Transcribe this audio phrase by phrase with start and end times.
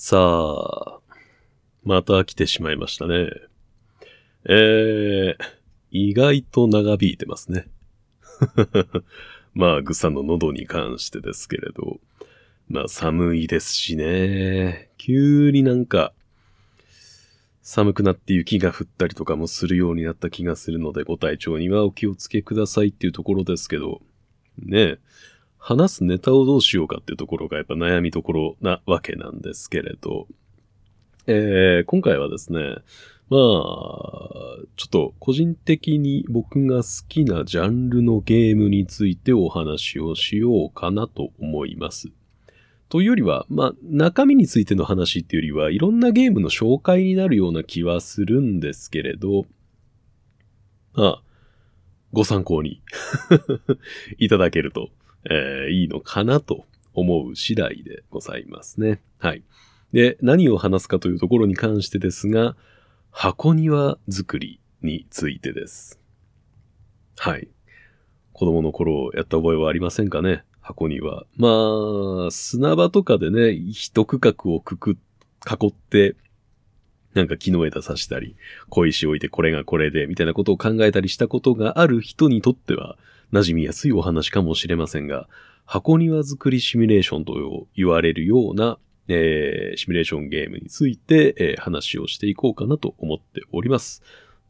[0.00, 1.00] さあ、
[1.82, 3.30] また来てしまいましたね。
[4.48, 5.36] えー、
[5.90, 7.66] 意外と長引いてますね。
[9.54, 11.98] まあ、ぐさの喉に関してですけれど、
[12.68, 14.88] まあ寒いですしね。
[14.98, 16.12] 急になんか、
[17.62, 24.00] 寒くなって雪が降ったりとかもするようになった気がするので、ご体調にはお気をつけくださいっていうところですけど、
[24.58, 24.98] ねえ
[25.68, 30.26] 話すネタをどうしようかっていうところがやっぱ悩みどころなわけなんですけれど、
[31.26, 32.60] えー、今回はですね、
[33.28, 42.08] まあ、ちょっと個人的に僕が好きなジャンルのゲームについてお話をしようかなと思います。
[42.88, 49.44] というよりは、まあ、中身についての話っていうよりは、いろんなゲームの紹介になるような気はするんですけれど、
[50.94, 51.22] まあ、
[52.14, 52.80] ご参考に
[54.16, 54.88] いただけると、
[55.30, 56.64] えー、いいのかなと
[56.94, 59.02] 思う次第でございますね。
[59.18, 59.42] はい。
[59.92, 62.56] で、何を話すかというところに関してですが、
[63.10, 66.00] 箱庭作りについてです。
[67.16, 67.48] はい。
[68.32, 70.44] 子供の頃やった覚えはありませんかね？
[70.60, 71.24] 箱庭。
[71.36, 76.14] まあ、砂場とかでね、一区画をくく、囲って、
[77.14, 78.36] なんか木の枝刺したり、
[78.68, 82.98] 小石置いてこれがこれで、みたいなことを考えたりしたことがある人にとっては、
[83.32, 85.28] 馴染みやすいお話かもしれませんが、
[85.64, 94.02] 箱庭作りシミュレーションと言われるようなえー、シミュレーションゲームについて、えー、話をしていこうかなと思っております。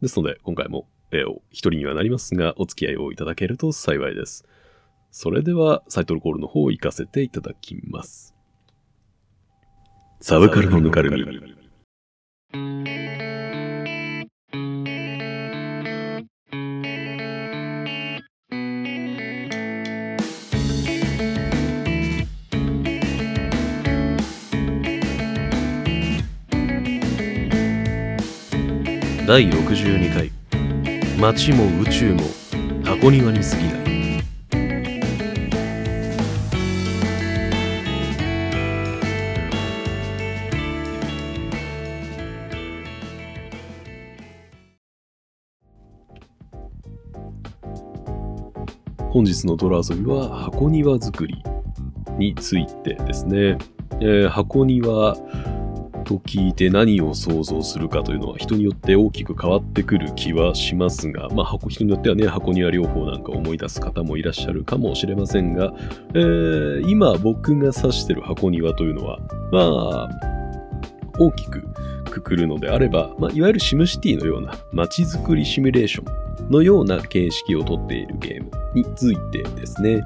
[0.03, 4.45] ですので、今回も、えー、一人にはなりますが、お付き合いをいただけると幸いです。
[5.13, 8.35] それでは、サイトルコールの方を行かせていただきます。
[10.21, 11.13] サブカルのぬかる
[12.53, 12.98] み。
[29.29, 30.33] 第62回。
[31.21, 32.23] 街も宇宙も
[32.83, 34.23] 箱庭に過ぎない。
[49.11, 51.43] 本日の泥遊びは箱庭作り
[52.17, 53.59] についてですね、
[54.01, 55.15] えー、箱庭
[56.09, 65.75] と聞いて何を想像するかというのは人によって大きく変わってくる気はしますが、まあ、箱人によってはね、箱庭療法なんか思い出す方もいらっしゃるかもしれませんが、
[66.15, 69.19] えー、今僕が指してる箱庭というのは、
[69.53, 71.63] まあ、大きく
[72.11, 76.11] くくるのであれば、まあ、いわゆるシムシティのような街づくりシミュレーショ
[76.43, 80.03] ンのような形式をとっているゲームについてですね。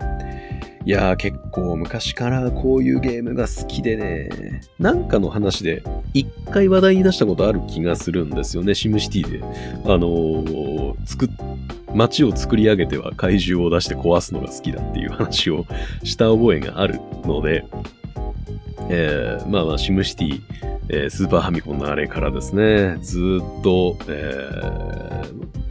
[0.84, 9.44] いやー結構昔からこういうゲームが好きでね、なんかの話で一回話題に出したことある気がするんですよね、シムシティで。
[9.84, 11.28] あのー、作っ、
[11.94, 15.66] 街を作り上げては怪獣を出して壊すのが好きだっていう話を
[16.03, 17.65] した覚えがあるので、
[18.88, 20.42] えー、まあまあ、シムシティ、
[20.88, 25.12] えー、スーパーファミコンのあれからですね、ずっと、えー、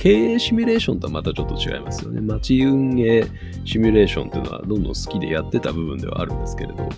[0.02, 2.22] 経営シミュレーションとはまたちょっと違いますよね。
[2.22, 3.24] 街運営
[3.66, 6.90] シミュレーションっていうのはどんどん好きでやってた部分ではあるんですけれど、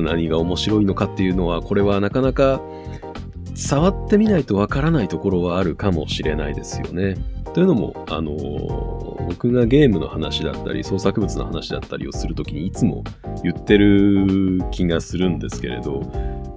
[0.00, 2.62] 何が面白いのかっていうのは、これはなかなか
[3.54, 7.16] 触ってみないとわからないところはあるかもしれないですよね。
[7.52, 8.32] というのも、あの、
[9.28, 13.04] 僕がゲームの話だったり、創作物の話だったりをするときにいつも
[13.42, 16.00] 言ってる気がするんですけれど、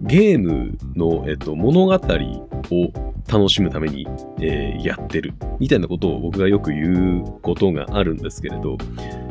[0.01, 1.99] ゲームの、えっと、物語を
[3.31, 4.07] 楽しむために、
[4.41, 8.77] えー、やってるみたいなことを僕がよく言うことがあるんですけれど、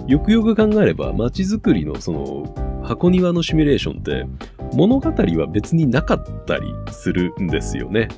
[0.07, 4.27] よくよく考えれば街づくりのその箱庭のシミュレーションって
[4.73, 8.09] 物語は別になかったりするんですよね。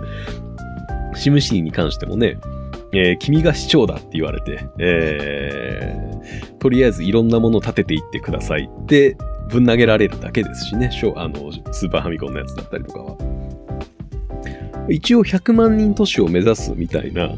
[1.14, 2.38] シムシティに関してもね、
[2.92, 9.16] えー、君が市長だって言われて、えー、とりあえずいろんなものを立てていってくださいって
[9.52, 13.16] ぶん投げられるだけですしね、あのスーパーファミコンのやつだったりとかは。
[14.88, 17.30] 一応100万人都市を目指すみたいな、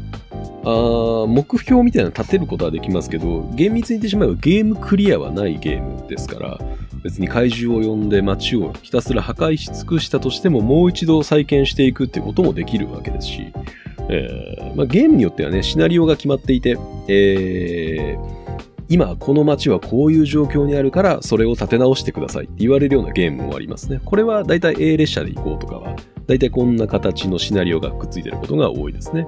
[0.63, 6.59] あ目標みたいなの立てることはできますけど、厳密に言ってしまえばゲームクリアはないゲームですから、
[7.03, 13.53] 別に怪獣を呼んで街をひたすら破壊し尽くしたとしてももう一度再建していくっていうこともできるわけですし、
[14.09, 18.44] えーまあ、ゲームによってはね、シナリオが決まっていて、えー、
[18.87, 23.99] 今この街はこういう状況にあるからそれを立て直してくださいって言われるようなゲームもありますね。
[24.05, 25.95] これはだいたい A 列車で行こうとかは、
[26.27, 29.27] だいたいこんな形のシナリオがくっついてることが多いですね。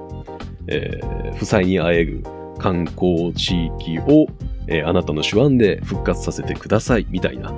[0.68, 2.22] えー、負債にあえぐ
[2.58, 4.26] 観光地域を、
[4.66, 7.52] えー、あなたの手腕で復活させてくださいみたいな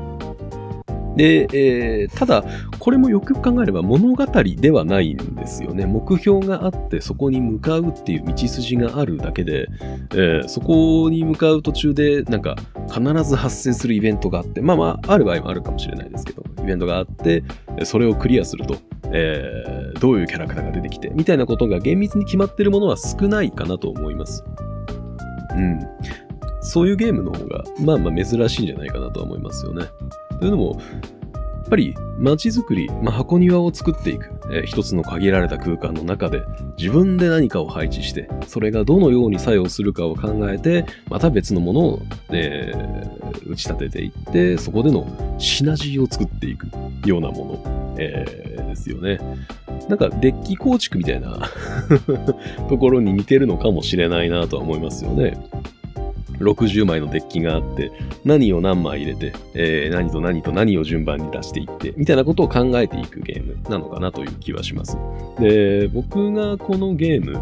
[1.17, 2.45] で、えー、ただ、
[2.79, 5.87] これもよくよく考えれば物語ではないんですよね。
[5.87, 9.69] 目標があってそこに向かうっていう道筋があるだけで、
[10.13, 12.57] えー、そこに向かう途中でなんか
[12.89, 17.45] 必ず発生するイベントがあって、まあまあ、ある場合もあるかもしれないですけど、イベントがあって、
[17.85, 18.77] それをクリアすると、
[19.13, 24.45] えー、どういうキャラクターが出てきて、みたいなことが厳密に決まってるものは少ないかなと思います。
[25.57, 25.81] うん。
[26.63, 29.87] そういうゲームの方が、まあまあ珍しいんじゃないかなとは思いますよね。
[30.41, 30.81] というのも、
[31.35, 36.43] やっぱり街づくり、まあ、箱庭を作っていく、えー、一つの限られた空間の中で
[36.77, 45.07] 自分で何かを配置して、それがどのように作用するかを考えて、また別のものを、えー、打ち立てていって、そこでの
[45.39, 46.69] シナジーを作っていく
[47.07, 49.19] ようなもの、えー、ですよね。
[49.89, 51.49] なんかデッキ構築みたいな
[52.69, 55.39] ところに似てるのかもしれないなとは思いますよね。
[56.41, 57.93] 60枚のデッキがあって、
[58.25, 64.97] 何を何枚入れて、えー、何と何と何を順番に出していって、みたいなことを考えていくゲームなのかなという気はします。
[65.39, 67.39] で、僕がこのゲーム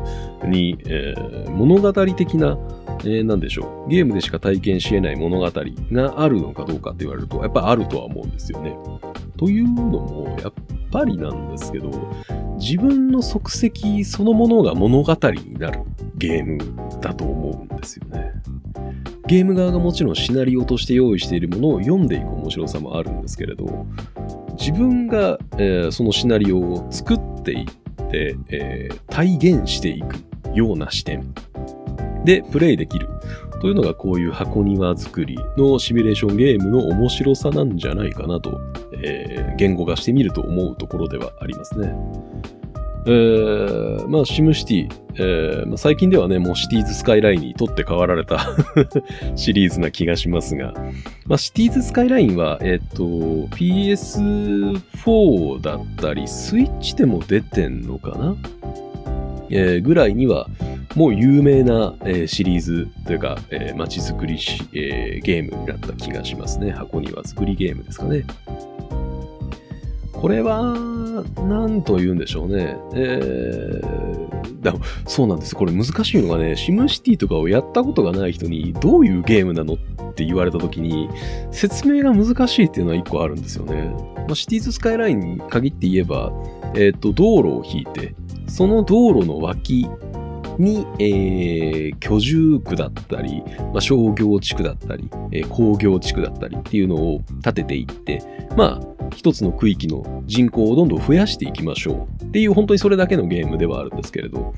[0.48, 2.58] に、えー、物語的な、
[3.00, 8.76] えー、なんでしょう、ゲームでしか体験し得ない物語があるのかどうかって言われると、やっぱあるとは思うんですよね。
[9.38, 10.52] というのも、やっ
[10.90, 11.90] ぱりなんですけど、
[12.58, 15.80] 自分の足跡そのものが物語になる
[16.16, 16.58] ゲーム
[17.00, 18.32] だと思うんですよね。
[19.26, 23.86] ゲーム側がもちろんシナリオとして用意しているものを読んでいく面白さもあるんですけれど、
[24.58, 27.66] 自分が、えー、そのシナリオを作っていっ
[28.10, 30.16] て、えー、体現していく
[30.54, 31.32] ような視点
[32.24, 33.08] でプレイできる
[33.60, 38.58] というのがこういう箱庭作りのシミュレーションゲームの面白さなんじゃないかなと、
[39.02, 41.92] えー、言語化してみると思うところではありますね。
[43.06, 48.54] えー、まあ、シムシティ、えーまあ、最近ではね、もうシティーズスカイラインに取って代わられた
[49.34, 50.74] シリーズな気がしますが、
[51.26, 53.04] まあ、シティーズスカイラインは、えっ、と、
[53.56, 58.36] PS4 だったり、スイッチでも出てんのかな？
[59.50, 60.46] えー、ぐらいには、
[60.94, 66.72] もう有名な、えー、シリーズというか、えー、街づくりし、えー、ゲームになった気がしますね。
[66.72, 68.24] 箱庭作りゲームですかね。
[70.20, 70.74] これは、
[71.46, 72.76] 何と言うんでしょうね。
[72.92, 74.74] えー、だ
[75.06, 75.54] そうなんです。
[75.54, 79.76] これ難しいのがね、シムシティとかをやったことがない人に、どういうゲームなのっ
[80.14, 81.08] て言われた時に、
[81.52, 83.94] 説明が難しいっていうのは一個あるんですよね。
[84.16, 86.32] まあ、シティーズスカイラインに限って言えば、
[86.74, 88.14] えっ、ー、と、道路を引いて、
[88.48, 89.86] その道路の脇
[90.58, 98.22] に、えー、居住区だったり、まあ、商業地区だったり、えー、工業地区だったりっていうのを建てていって、
[98.56, 104.52] まあ、一つの区域の人口をどんどん増やしていきましょうっていう本当にそれだけのゲームではあるんですけれど、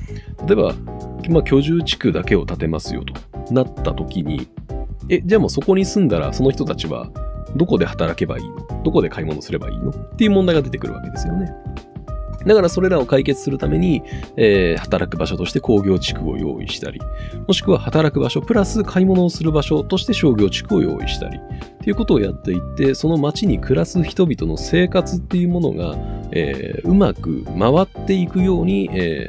[0.46, 0.74] 例えば、
[1.28, 4.48] まあ、居住地区だけを建てますよとなった時に、
[5.08, 7.10] え、じゃあもうそこに住んだらその人たちは
[7.56, 8.82] どこで働けばいいの？
[8.84, 9.90] どこで買い物すればいいの？
[9.90, 11.52] っていう問題が出てくるわけですよね。
[12.46, 14.02] だからそれらを解決するために、
[14.36, 17.00] えー、働く場所として工業地区を用意したり、
[17.46, 21.40] もしくは働く場所プラス買い物をする場所として商業地区を用意したり、っ
[21.82, 25.96] ていうことをやっていって、その街に暮らす人々の生活っていうものが、
[26.32, 29.28] えー、うまく回っていくように、え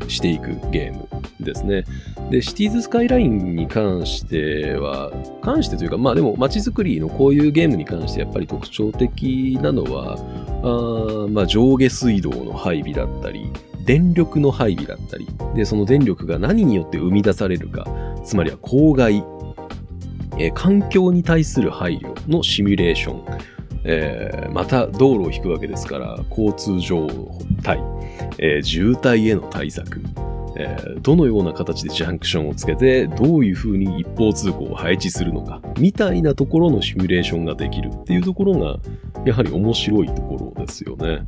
[0.00, 1.08] ー、していくゲーム
[1.40, 1.84] ですね。
[2.30, 10.18] で、シティーズスカイラインに関しては、関してというか、まあでも街づくりのこういうゲームに関してやっぱり特徴的なのは、
[10.62, 13.50] あまあ、上下水道の配備だったり、
[13.84, 17.86] 電力の配備だったり、で、その電力が何によって生み出されるか、
[18.24, 19.24] つまりは公害、
[20.38, 23.24] えー、環境に対する配慮のシミュレーション、
[23.84, 27.06] えー、また道路を引くわけですから、交通状
[27.62, 27.78] 態、
[28.38, 30.02] えー、渋滞への対策、
[30.60, 38.78] えー、どのような形でジャンクションをつけて、どういうふうに一方通行を配置するのか、みたいなところのシミュレーションができるっていうところが、
[39.24, 41.20] やはり面白いところですよね。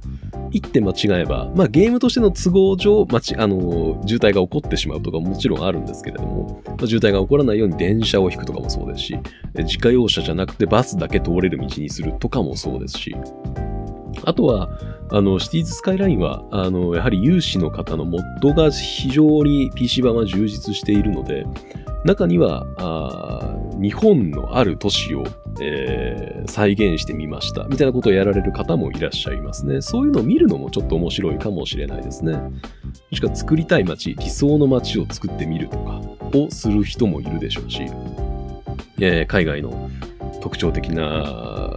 [0.50, 9.18] 一手間違えば、まあゲームとしての都合上、ま、あの、渋滞が起こってしまうとかももちろんあるんですけれども、まあ、渋滞が起こらないように電車を引くとかもそうですし、
[9.54, 13.14] 自家用車じゃなくてバスだけ通れる道にするとかもそうですし、
[14.25, 14.68] あとは、
[15.12, 21.45] あの、シティーズスカイラインは、あの、やはり有志の方のモッドが非常に PC 版は充実しているので、
[22.05, 25.25] 中には、あ日本のある都市を、
[25.61, 29.81] えー、再現してみました、みたいなことをやられる方もいらっしゃいますね。
[29.81, 32.35] そういうのを見るのもちょっと面白いかもしれないですね。
[32.35, 32.52] も
[33.12, 36.00] しくは作りたい街、理想の街を作ってみるとか
[36.35, 37.83] をする人もいるでしょうし、
[39.00, 39.90] えー、海外の
[40.40, 41.69] 特徴的な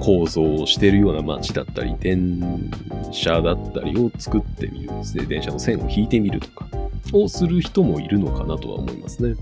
[0.00, 2.70] 構造をしているような街だったり、電
[3.12, 5.26] 車だったりを作ってみるんですね。
[5.26, 6.66] 電車の線を引いてみるとか、
[7.12, 9.34] をする人もいるのかなとは思いますね。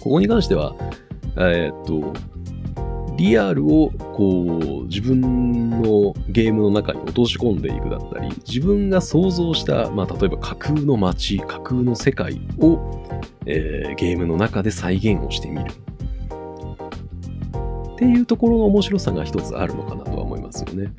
[0.00, 0.74] ここに関しては、
[1.36, 2.12] えー、っと、
[3.16, 12.78] リアルをこう自分のゲームの中に落とし込んでいくだったり、自分が想像した、まあ、例えば架空の街、架空の世界を、
[13.46, 15.72] えー、ゲームの中で再現をしてみる。
[17.96, 20.92] っていうところの面白さが一つあるのかなとは思いますよね。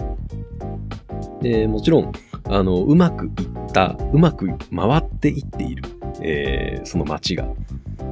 [1.44, 2.12] でもちろん、
[2.46, 3.32] あの、うまくいっ
[3.72, 5.84] た、うまく回っていっている、
[6.22, 7.48] えー、その街が、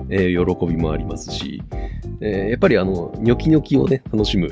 [0.09, 1.63] えー、喜びもありますし、
[2.21, 4.49] えー、やっぱりあの、ニョキニョキをね、楽しむ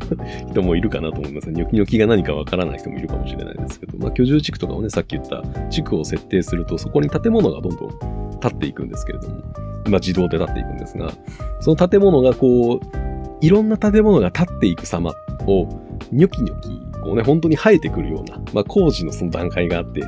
[0.48, 1.50] 人もいるかなと思います。
[1.50, 9.42] ニョキニョキが何かわからない人もいるかもしれないですけど、まあ、居住地区とかをね、さっき言った地区を設定すると、そこに建物がどんどん建っていくんですけれども、
[9.90, 11.12] ま、自動で建っていくんですが、
[11.60, 15.12] その建物がこう、いろんな建物が建っていく様
[15.46, 15.68] を、
[16.12, 20.02] ニョキニョキこうね、本当に生えてくるような、まあ、工事のその段階があって、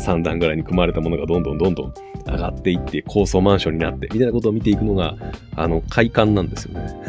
[0.00, 1.94] 3段ぐらいに組まれたものがどんどんどんどん
[2.26, 5.16] 上がっていって、高層マンションになって、みたいなことを見ていくのが、
[5.56, 6.94] あの、快感なんですよね。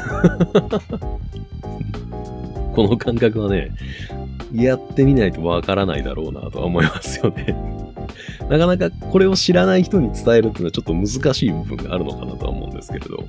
[2.73, 3.69] この感覚はね、
[4.51, 7.55] やってみないとわからないだろうなとは思いますよね。
[8.49, 13.23] なかなかこれを知らない人に伝えるっていうのはちょっと難しい部分があるのかなとは思うんですけれど。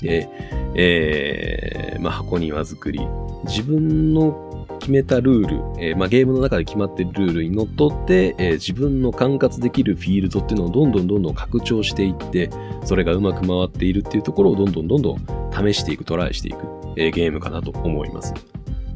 [0.00, 0.28] で、
[0.74, 3.00] えー、まあ、箱庭作り。
[3.44, 12.50] 自分の決めたルール、えー、まあ、ゲームの中で決まっているルールにのっとって、えー、自分の管轄できるフィールドっていうのをどんどんどんどん拡張していって、
[12.84, 15.18] それがうまく回っているっていうところをどんどんどんどん
[15.52, 16.66] 試していく、トライしていく、
[16.96, 18.34] えー、ゲームかなと思います。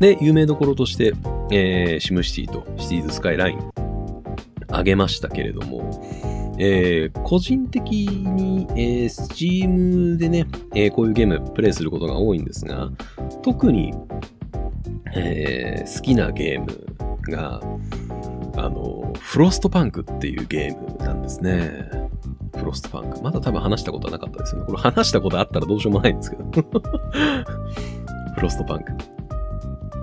[0.01, 1.13] で、有名どころとして、
[1.51, 3.61] えー、シムシティとシティーズスカイライン、
[4.69, 6.03] あげましたけれども、
[6.59, 12.91] えー、個人的に、えー、Steam でね、えー、こういうゲームプレイすることが多いんですが、
[13.43, 13.93] 特に
[15.17, 16.97] えー、好きなゲーム
[17.31, 17.61] が、
[18.57, 21.89] あの、フロストパンクっていうゲームなんですね。
[22.57, 23.23] フロストパンク。
[23.23, 24.67] まだ多分話したことはなかったですよね。
[24.67, 26.45] これ話したことあったらどうしようもないんですけど。
[28.35, 28.93] フロストパンク。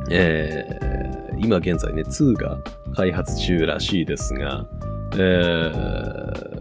[0.10, 2.58] えー、今現在ね、2が
[2.96, 4.66] 開発中らしいですが、
[5.14, 6.54] えー、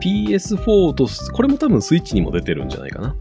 [0.00, 3.14] PS4 と、これも多分スイッチにも出てるんじゃないかな。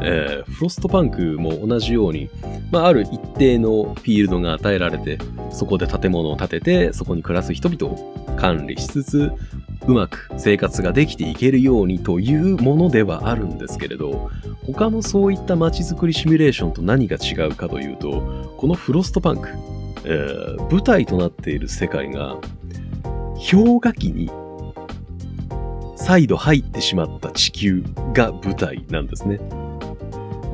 [0.00, 2.30] えー、フロストパンクも同じように、
[2.70, 5.18] まあ、ある一定のフィールドが与えられて、
[5.50, 9.32] そこで建物を建てて、そこに暮らす人々を管理しつつ、
[9.86, 14.30] うまく生活ができていけるようにというものではあるんですけれど、
[14.66, 19.48] 他のそういった街づくりシミュレーションと何が違うかというと、このフロストパンク、
[20.04, 22.36] えー、舞台となっている世界が、
[23.38, 24.30] 氷河期に
[25.96, 29.38] 再度入ってしまった地球が舞台なんですね。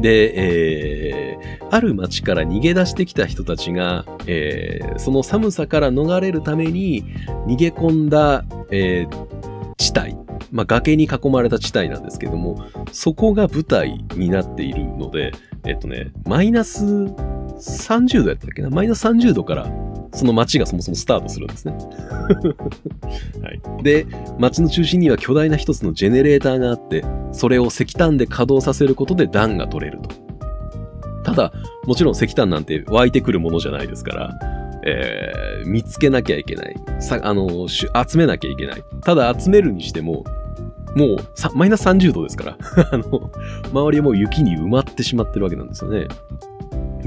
[0.00, 7.04] で、えー、ある町から逃げ出してきた人たちが、えー、その寒さから逃れるために
[7.46, 10.16] 逃げ込んだ、えー、地帯、
[10.50, 15.32] まあ、崖に囲まれた地帯なんですけども、そこが舞台になっているので、
[15.64, 16.84] えっとね、マイナス
[17.58, 18.70] 30度やったっけな？
[18.70, 19.70] マイナス30度から
[20.12, 21.74] その街がそもそもスタートするんですね。
[23.42, 24.06] はい、で、
[24.38, 30.10] 街の中心には巨大な一つのジェネレーターがあって、それを石炭で稼働させることで暖が取れると。
[31.24, 31.52] ただ、
[31.86, 34.38] もちろん石炭なんて湧いてくるものじゃないですから、
[34.86, 36.76] えー、見つけなきゃいけない。
[37.00, 38.84] さ、あの、集めなきゃいけない。
[39.02, 40.24] ただ集めるにしても、
[40.94, 41.18] もう、
[41.54, 42.56] マイナス30度ですから。
[42.92, 43.30] あの、
[43.72, 46.06] 周りはもう雪に埋まってしまってるわけなんですよね。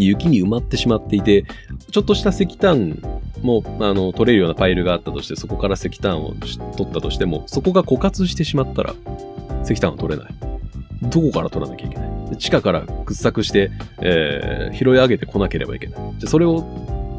[0.06, 1.46] 雪に埋まってしまっていて、
[1.92, 3.00] ちょっとした石炭
[3.42, 6.34] もあの取れるようなパイルがあったとして、そこから石炭を
[6.78, 8.94] 取ったとしても、そこが枯渇してしまったら、
[9.64, 10.34] 石炭は取れない。
[11.04, 12.38] どこから取らなきゃいけない？
[12.38, 16.00] 地下から掘削して、えー、拾い上げてこなければいけない。
[16.18, 16.64] じゃそれを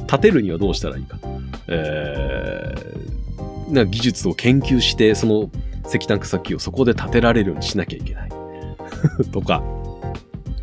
[0.07, 1.19] 立てるにはどうしたらいいか？
[1.69, 5.51] えー、な技術を研究して、その
[5.87, 8.31] 石炭草木をそこで建てられるようにしなきゃいけない。
[9.33, 9.63] とか、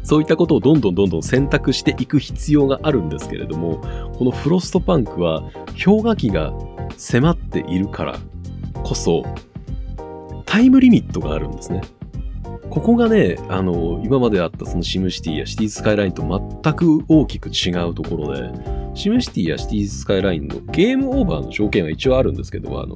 [0.05, 3.81] そういったことをどんどんどんどん選択していく必要があるんですけれども、
[4.15, 5.49] このフロストパンクは
[5.83, 6.53] 氷河期が
[6.95, 8.19] 迫っているから
[8.83, 9.23] こそ、
[10.45, 11.81] タイムリミットがあるんですね。
[12.69, 16.21] ここがね、あの、今まであったそのシムシティやシティスカイラインと
[16.63, 18.51] 全く大きく違うところで、
[18.93, 22.95] シムシティやシティスカイラインのゲームオーバーの条件は一応あるんですけど、あの、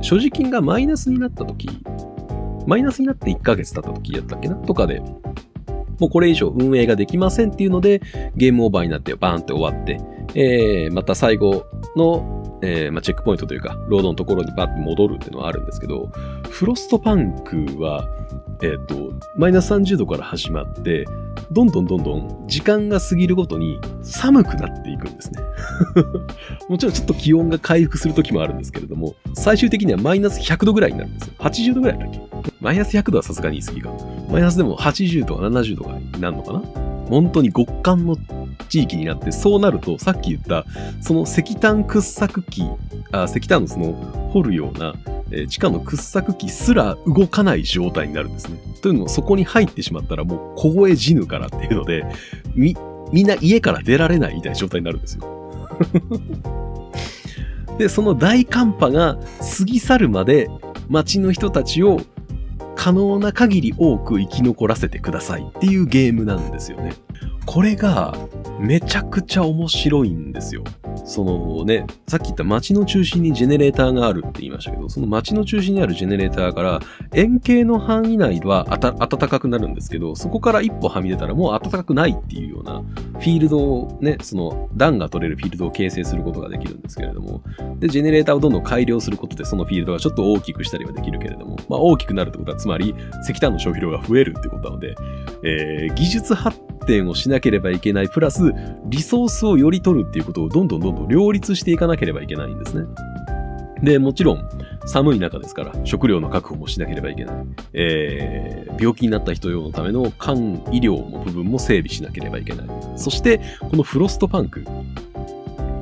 [0.00, 1.68] 所持金がマイナスになった時、
[2.68, 5.02] マイナスになって1ヶ月経った時やったっけなとかで、
[6.00, 8.00] もうこれ以上運営ができませんっていうので、
[8.34, 10.00] ゲームオーバーになってバーンって終わって、
[10.34, 16.10] えー、また最後の、えーまあ、チェックポイントというか、ロードのところにバッて戻るっていうのはあるんですけど、
[16.48, 18.08] フロストパンクは、
[18.62, 21.06] えっ、と、マイナス30度から始まって、
[21.50, 25.40] どんどんどんどん時間が過ぎるごとに寒くなっていくんですね。
[26.68, 31.34] もちろんちょっと気温が回復する時もあるんですけれども、最終的にはマイナス100度ぐらいになるんですよ。
[31.38, 32.20] 80度ぐらいだっけ？
[32.60, 33.90] マイナス100度はさすがに言い過ぎか。
[34.30, 36.62] マイナスでも80とか70度がになるのかな？
[37.08, 38.16] 本当に極寒の
[38.68, 40.64] 地域になって、そうなると、さっき言った、
[41.00, 42.62] その石炭掘削機、
[43.10, 43.92] あ石炭のその
[44.32, 44.94] 掘るような、
[45.30, 48.58] えー地下の掘削機すら動かない状態になるんですね。
[48.82, 52.04] というのも、そこに入ってしまったらもう凍え死ぬからっていうので、
[52.54, 52.76] み、
[53.12, 55.24] みんな家から出られないみたいな状態になるんですよ。
[57.78, 59.18] で、その大寒波が
[59.58, 60.48] 過ぎ去るまで、
[60.88, 62.00] 街の人たちを
[62.74, 66.92] 可能な限り多く生き残らせてくださいっていうゲームなんですよね。
[67.46, 68.16] これが
[68.58, 70.64] めちゃくちゃ面白いんですよ。
[71.10, 76.80] そのね、さっき言った街の中心にジェネレーターがあるって言いましたけど、その街の中心にあるジェネレーターから
[77.14, 78.94] 円形の範囲内は暖
[79.28, 87.42] かくなるんですけど、そこから一歩はみ出たらもう暖かくないっていうようなフィールドをね、その暖が取れるフィールドを形成することができるんですけれども、
[87.80, 92.94] で、ジェネレーターをどんどん改良することでそのフィールドがちょっと大きくしたりはできるけれども、まあ大きくなるってことはつまり
[93.28, 94.94] 石炭の消費量が増えるってことなので、
[95.42, 98.54] えー技術発展をしなければいけない、プラス
[98.86, 102.86] リソースをより取るっていうことをどんどんどんどん両立していかなければいけないんですね。
[103.82, 104.48] で、もちろん
[104.86, 107.36] 寒い中ですから食料の確保もしなければいけない。
[107.72, 112.66] えー病気になった人用のための肝医療の部分も整備しなければいけない。
[112.96, 114.64] そして、このフロストパンク、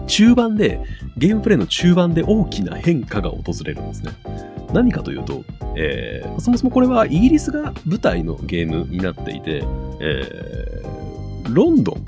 [0.08, 0.80] 中盤で、
[1.16, 4.10] ゲームプレイの中盤で大きな変化が訪れるんですね。
[4.72, 5.44] 何かというと、
[5.76, 9.62] えーそもそもこれはイギリスが舞台のゲームになっていて、
[10.00, 12.04] えーロンドン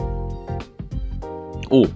[1.70, 1.86] を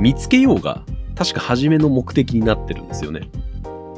[0.00, 0.82] 見つけようが、
[1.14, 3.28] 確か初めの目的になってるんですよね。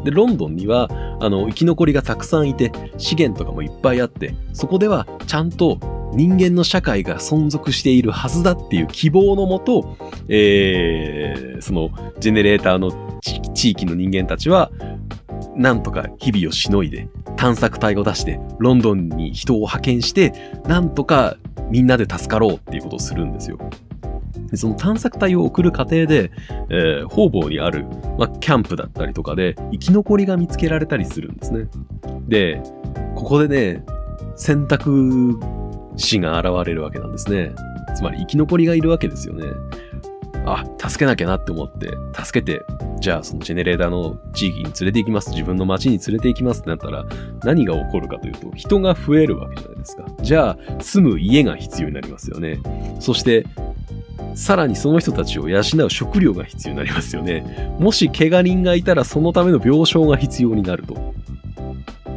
[0.05, 0.89] で、ロンドンには、
[1.21, 5.79] あの、生き残りがたくさんいて、資源とかもいっぱいあって、そこではちゃんと
[6.13, 9.97] 人間の社会が存続しているはずだっていう希望のもと、
[10.29, 12.91] えーその、ジェネレーターの
[13.55, 14.73] 地域の人間たちは、
[15.55, 20.33] なんとか日々をしのいで、探索隊を出して、ロンドンに人を派遣して、
[20.67, 21.37] なんとか
[21.71, 23.59] みんなで助かろうっていうことをするんですよ。
[24.53, 26.31] でその探索隊を送る過程で、
[26.69, 27.85] えー方々にある、
[28.19, 31.69] まあ、キャンプだったりとかで、生き残りが見つけられたりするんですね。
[32.29, 32.62] で、
[33.15, 33.85] ここでね、
[34.37, 35.38] 選択
[35.97, 37.53] 肢が現れるわけなんですね。
[37.95, 39.45] つまり生き残りがいるわけですよね。
[40.44, 42.64] あ、助けなきゃなって思って、助けて、
[43.00, 45.31] じゃあそのジェネレーターの地域に連れて行きます。
[45.31, 47.05] 自分の町に連れて行きますってなったら、
[47.44, 50.05] 何が起こるかというと、人が増えるわけじゃないですか。
[50.20, 52.59] じゃあ、住む家が必要になりますよね。
[53.00, 53.46] そして、
[54.35, 57.74] さらにその人たちを養う食料が必要になりますよね。
[57.78, 61.12] もし怪我人がいたらそのための病床が必要になると。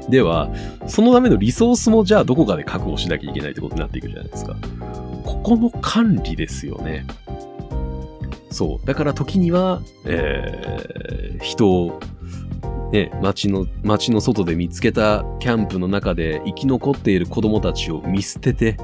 [0.09, 0.49] では、
[0.87, 4.55] そのためのリソースもじゃあどこかで確保しなきゃいけないってことになっていくじゃないですか。
[5.25, 7.05] ここの管理ですよね。
[8.55, 8.87] そう。
[8.87, 11.99] だから時には、えー、人を、
[12.93, 18.77] ね、街の、街の外で見つけたキャンプの中で生き残っている子供たちを見捨てて、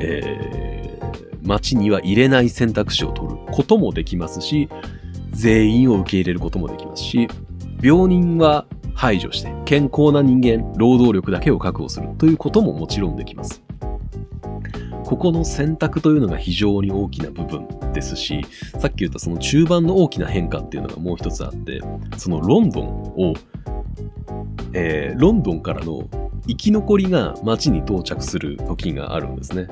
[0.00, 4.68] えー、街には入れない選択肢を取ることもできますし、
[5.30, 7.28] 全員を受け入れることもできますし、
[7.80, 8.66] 病人は
[8.96, 13.62] 排除して健康な人間、労働力だけを確保するということももちろんできます。
[15.04, 18.46] ここの選択というのが非常に大きな部分ですし、
[18.78, 21.80] さっき言ったその中盤の大きな変化っていうのがもう一つあって、
[22.16, 23.34] そのロンドンを、
[24.72, 26.08] えーロンドンからの
[26.46, 29.66] 生き残りが街に到着する時があるんですね。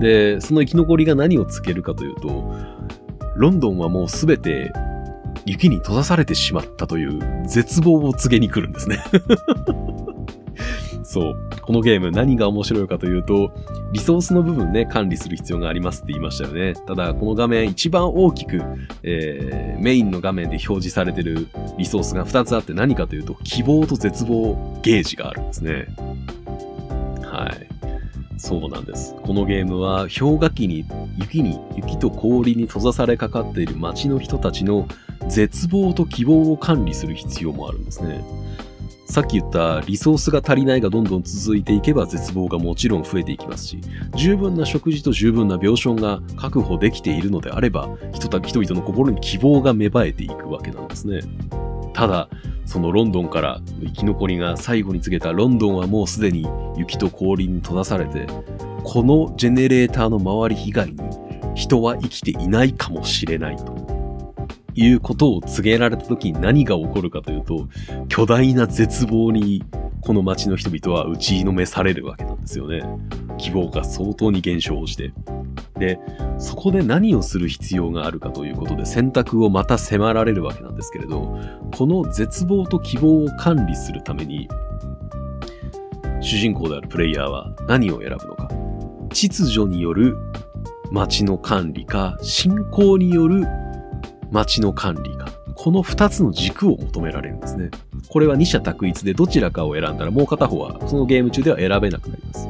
[0.00, 2.54] で、その生き残りが何を告げるかというと、
[3.36, 4.72] ロンドンはもうすべて
[5.44, 8.98] 雪に閉ざされてしまったという絶望を告げに来るんですね。
[11.06, 11.36] そう。
[11.62, 13.52] このゲーム何が面白いかというと、
[13.92, 16.74] リソースの部分ね、管理する必要がありますって言いましたよね。
[16.74, 18.60] ただ、この画面一番大きく、
[19.04, 21.46] えーメインの画面で表示されてる
[21.78, 25.86] リソースが2つあって何かというと、希望と絶望ゲージがあるんですね。
[27.22, 27.66] はい。
[28.38, 29.14] そうなんです。
[29.22, 30.84] このゲームは氷河期に、
[31.18, 34.88] 雪に、雪と氷に閉ざされかかっている街の人たちの
[35.28, 38.24] 絶望と希望を管理する必要もあるんですね。
[39.06, 43.80] さっき言ったリソースが足りないがどんどん続いていけば絶望がもちろん増えていきますし、
[44.16, 51.20] 十分な食事と十分な病床が確保できているのであれば、人々の心に希望が芽生えていくわけなんですね。
[51.94, 52.28] ただ、
[52.66, 58.26] そのロンドンから生き残りが最後に告げたロンドンはもうすでに雪と氷に閉ざされて、
[58.82, 60.98] このジェネレーターの周り以外に
[61.54, 63.95] 人は生きていないかもしれないと。
[64.76, 67.68] いうことを告げられた時に何が起こるかというと、
[68.08, 69.64] 巨大な絶望に
[70.02, 72.82] この街の人々は打ちのめされるわけなんですよね。
[73.38, 75.12] 希望が相当に減少して。
[75.78, 75.98] で、
[76.38, 81.38] そこで何をする必要があるかということで選択をまた迫られるわけなんですけれど、
[81.76, 84.48] この絶望と希望を管理するために、
[86.20, 88.48] 主人公であるプレイヤーは何を選ぶのか。
[89.10, 90.16] 秩序による
[90.90, 93.46] 街の管理か、信仰による
[94.36, 95.28] 街の管理か。
[95.54, 97.70] この二つの軸を求められるんですね。
[98.10, 102.48] これは二者択一でどちらかを選んだらもう片方はそのゲーム中では選べなくなります。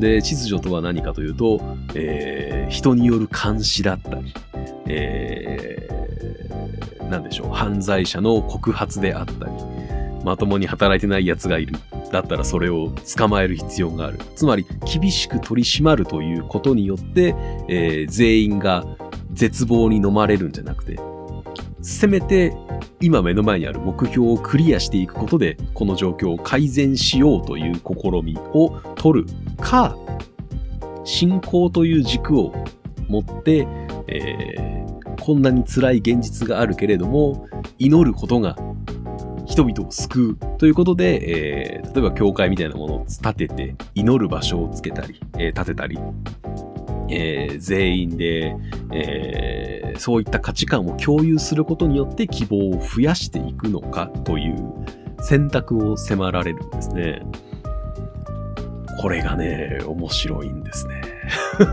[0.00, 1.60] で、秩序とは何かというと、
[1.94, 4.34] えー、人による監視だったり、
[4.86, 9.52] えー、なんでしょう、犯罪者の告発であったり、
[10.24, 11.76] まともに働いてない奴がいる。
[12.10, 14.18] だったらそれを捕まえる必要がある。
[14.36, 17.34] つまり、厳しく取り締まるということによって、
[17.68, 18.84] えー、全員が
[19.34, 20.98] 絶望に飲まれるんじゃなくて、
[21.82, 22.56] せめて
[23.00, 29.26] 今目の前にある目標をクリアしていくことで、この状況を改善しようという試みを取る
[29.60, 29.96] か、
[31.04, 32.54] 信仰という軸を
[33.08, 33.68] 持って、
[34.06, 37.46] えー、こんなに辛い現実があるけれども、
[37.78, 38.56] 祈ることが
[39.46, 45.98] 人々を救うということで、えー、例えば教会みたいなものを建てて、祈る場所をつけたり、えー、建てたり、
[47.14, 48.56] えー、全員で、
[48.92, 54.56] えー、そういった価値観を共有することによって希望を増やしていくのかという
[55.20, 57.22] 選択を迫られるんですね。
[59.00, 61.02] これがね、面白いんですね。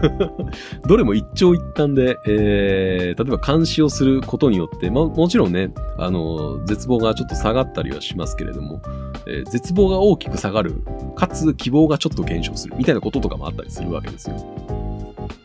[0.87, 8.81] どれも一長一短で、えー、例えば監視をすることによって、まもちろんね、あの、絶望がちょっと下がったりはしますけれども、
[9.27, 10.83] えー、絶望が大きく下がる、
[11.15, 14.90] かつ希望がちょっと減少する、みたいなこととかもあったりするわけですよ。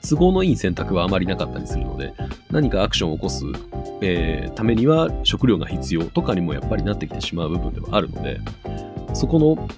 [0.08, 2.12] 都合のいい選択はあまりなかったりするので、
[2.50, 3.44] 何かアクションを起こす、
[4.02, 8.40] えー、ためには食料が必要とかにもやっぱりなってきてしまう部分ではあるので、
[9.14, 9.68] そこの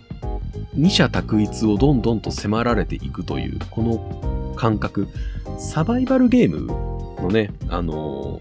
[0.74, 5.08] 二者択一をどんどんと迫られていくという、この感覚、
[5.58, 6.66] サバイバルゲーム
[7.22, 8.38] のね、あの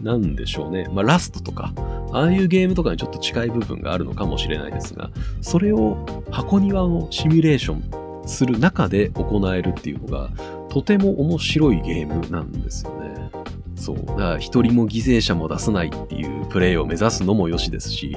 [0.00, 1.72] ー、なんでしょうね、まあ、ラストとか、
[2.12, 5.96] ああいうゲームとかにちょっと近い部分があるのかもしれないですが、それを
[6.30, 10.30] 箱庭のシミュレーションする中で行えるっていうのが、
[10.68, 13.30] とても面白いゲームなんですよね。
[13.76, 13.96] そう。
[13.96, 18.16] だから一人も犠牲者も出さないっていうプレイを目指すのも良しですし、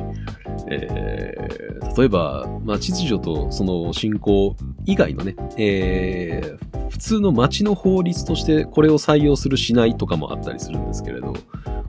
[0.69, 11.33] えー、例えば、まあ、秩序とその信仰以外のね、えー、普通の町の法律としてこれを採用するしないとかもあったりするんですけれど、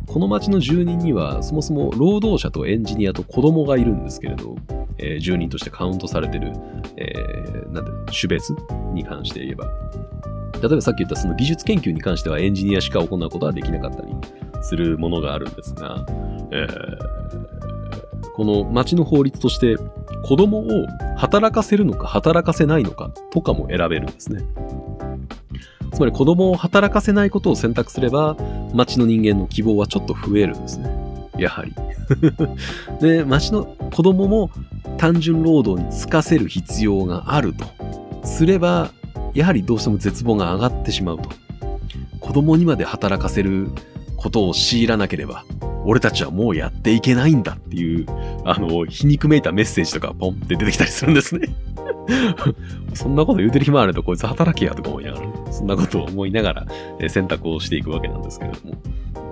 [0.08, 4.56] この町の住人にはそもそも労働者とエンジニアと子供がいるんですけれど、
[4.96, 6.52] えー、住人としてカウントされてる、
[6.96, 8.54] えー、なんて、種別
[8.94, 9.66] に関して言えば、
[10.60, 14.14] 例えばさっき言ったその技術研究に関してはエンジニアしか行うことはできなかったり
[14.62, 16.04] するものがあるんですが、
[16.50, 19.76] えー、この町の法律として
[20.24, 20.64] 子供を
[21.16, 24.42] 働かせるのか働かせないのかとかも選べるんですね。
[25.92, 28.36] つまり子供を働かせないことを選択すれば、
[28.72, 30.90] 町の人間の希望はちょっと増えるんですね。
[31.38, 31.74] やはり。
[33.00, 34.50] で、町の子供も
[34.96, 37.66] 単純労働に就かせる必要があると
[38.24, 38.90] すれば、
[39.34, 41.30] やはりどうしても絶望が上がってしまうと。
[42.20, 43.70] 子供にまで働かせる
[44.18, 45.44] ことを強いらなければ、
[45.84, 48.06] 俺たちはもうやっていけないんだっていう、
[48.44, 51.48] あの、皮肉めいたメッセージとかポンって出てきたりするんですね
[52.94, 56.66] そんなこと言うてる暇あるとこいつ働けやとか思いながら、ね、そんなことを思いながら、
[57.00, 58.74] え選択をしていくわけなんですけれども。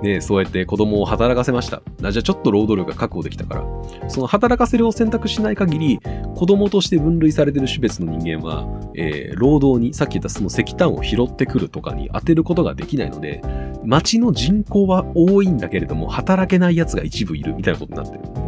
[0.03, 1.81] ね、そうやって子供を働かせました。
[1.99, 6.01] じゃあちょっと労働力が確保できたから、その働かせるを選択しない限り、
[6.35, 13.41] 子供として分類されている種別の人間は、えー、労働に、さっき言ったその石炭を拾ってくるとかに当てることができないので、
[13.87, 18.47] 町の人口は多いんだけれども、働けない奴が一部いるみたいなことになってる。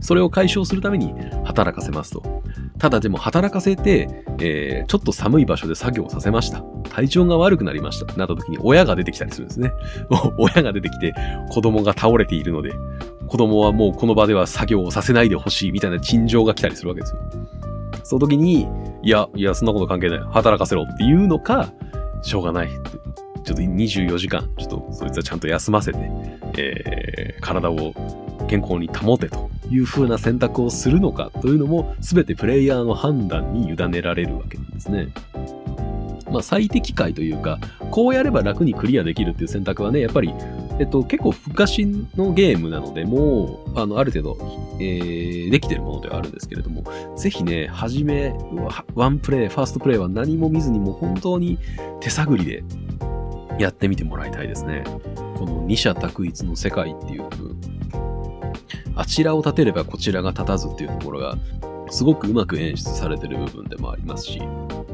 [0.00, 2.42] それを解消するために働かせますと。
[2.78, 6.62] ただでも働かせて、えー、ちょっと寒い場所で作業をさせました。
[6.90, 8.06] 体調が悪くなりました。
[8.14, 9.72] なった時に親が出てきたりするんですね。
[10.38, 11.14] 親が出てきて
[11.50, 12.72] 子供が倒れているので、
[13.26, 17.20] 子供はもうこの場では作業をさせないでほしいみたいな陳情が来たりするわけですよ。
[18.04, 18.68] その時に、
[19.02, 20.20] いや、いや、そんなこと関係ない。
[20.30, 21.72] 働かせろっていうのか、
[22.22, 22.68] しょうがない。
[23.46, 25.98] ちょっと24時間、ちょっとそいつはちゃんと休ませて、
[26.58, 27.94] えー、体を
[28.48, 35.08] 健康に保てという風な選択をするのかというのも全てプレイヤーの判断に委ねられるわけなんですね。
[36.28, 37.60] まあ最適解というか、
[37.92, 40.34] こうやれば楽にクリアできるっていう選択はね、やっぱり、
[40.80, 46.82] えっと、結構昔のゲームなので、もう、あの、ある程度、えー、できてるものではあるんですけれども、
[47.16, 48.34] ぜひね、はじめ、
[48.96, 51.58] ワンプレイ、ファーストプレイは何も見ずにもう本当に
[52.00, 52.64] 手探りで
[53.58, 54.84] やってみてもらいたいですね。
[55.38, 57.56] この二者択一の世界っていう部分。
[58.94, 61.36] あちらを立てればこちらが立たずっていうところが、
[61.90, 64.40] すごくうまく演出されてる部分でもありますし、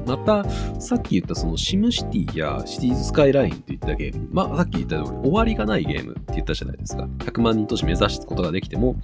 [0.06, 0.44] また、
[0.80, 7.04] さっき言ったそのシムシティやシティーズスカイラインっていったゲーム、まあさっき言った通り終わりがないゲームって言ったじゃないですか。
[7.18, 8.96] 100万人都市目指すことができても、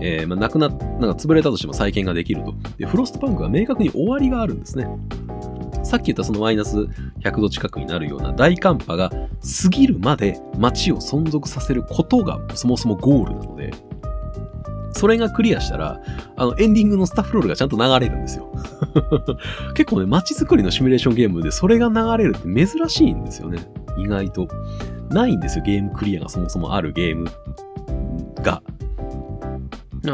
[0.00, 2.54] えー、まあなくな、なんか潰れたとしても再建ができると。
[2.78, 4.86] で、フロストパンクは明確に終わりがあるんですね。
[5.84, 6.76] さっき言ったそのマイナス
[7.20, 13.70] 100度近くになるような大寒波が過ぎるまで街を存続させることがそもそもゴールなので、
[14.92, 16.00] それがクリアしたら、
[16.36, 18.50] あの、エンディングのスタッフロールがちゃんと流れるんですよ。
[19.74, 23.58] 結構ね、街づくりのシミュレーションゲームでそれが流れるって珍しいんですよね。
[23.98, 24.48] 意外と。
[25.10, 27.28] ないんですよ、ゲームクリアがそもそもあるゲーム
[28.42, 28.62] が。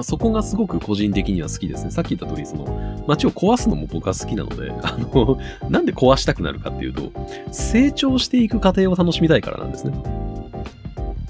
[0.03, 1.91] そこがすごく個人的には好きですね。
[1.91, 7.11] さっき言った通り、その、街を壊すのも僕は好きなので、 あの、なんで壊したくなるかっていうと、
[7.51, 9.93] 成長していく過程を楽しみたいからなんですね。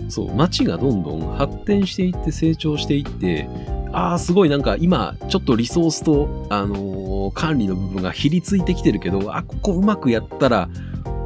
[0.08, 3.48] そう、街がどんどん発展していって成長していって、
[3.92, 10.68] ああ、すごいなんか今、ちょっとリソースと、あのー、管理の部分がひりついてきてるけど、あ、ここうまくやったら、